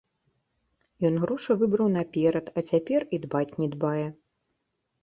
Ён 1.09 1.15
грошы 1.25 1.51
выбраў 1.61 1.91
наперад, 1.99 2.45
а 2.57 2.65
цяпер 2.69 3.01
і 3.17 3.25
дбаць 3.29 3.49
не 3.63 3.67
дбае. 3.77 4.07